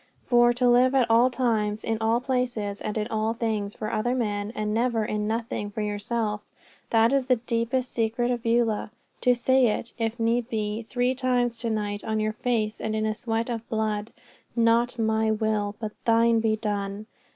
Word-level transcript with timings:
For, 0.25 0.51
to 0.53 0.67
live 0.67 0.95
at 0.95 1.07
all 1.11 1.29
times, 1.29 1.83
in 1.83 1.99
all 2.01 2.19
places, 2.21 2.81
and 2.81 2.97
in 2.97 3.05
all 3.09 3.35
things 3.35 3.75
for 3.75 3.91
other 3.93 4.15
men, 4.15 4.51
and 4.55 4.73
never 4.73 5.03
and 5.03 5.17
in 5.17 5.27
nothing 5.27 5.69
for 5.69 5.81
yourself 5.81 6.41
that 6.89 7.13
is 7.13 7.27
the 7.27 7.35
deepest 7.35 7.93
secret 7.93 8.31
of 8.31 8.41
Beulah. 8.41 8.89
To 9.21 9.35
say 9.35 9.67
it, 9.67 9.93
if 9.99 10.19
need 10.19 10.49
be, 10.49 10.87
three 10.89 11.13
times 11.13 11.59
to 11.59 11.69
night 11.69 12.03
on 12.03 12.19
your 12.19 12.33
face 12.33 12.81
and 12.81 12.95
in 12.95 13.05
a 13.05 13.13
sweat 13.13 13.47
of 13.47 13.69
blood, 13.69 14.11
"Not 14.55 14.97
my 14.97 15.29
will, 15.29 15.75
but 15.79 15.91
Thine 16.05 16.39
be 16.39 16.55
done!" 16.55 17.05